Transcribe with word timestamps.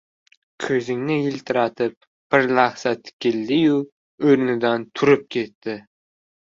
Ko‘zoynagini 0.63 1.17
yiltiratib 1.33 1.93
bir 2.37 2.49
lahza 2.61 2.95
tikildi-yu 3.05 3.79
o‘rnidan 4.33 4.91
turib 4.99 5.27
ketdi. 5.39 5.83